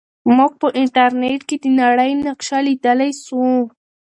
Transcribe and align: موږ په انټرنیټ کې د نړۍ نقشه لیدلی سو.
موږ 0.37 0.51
په 0.61 0.67
انټرنیټ 0.81 1.41
کې 1.49 1.55
د 1.63 1.65
نړۍ 1.81 2.11
نقشه 2.25 2.57
لیدلی 2.67 3.11
سو. 3.23 3.43